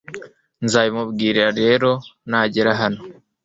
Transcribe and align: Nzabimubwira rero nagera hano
Nzabimubwira 0.65 1.43
rero 1.59 1.91
nagera 2.29 2.71
hano 2.81 3.01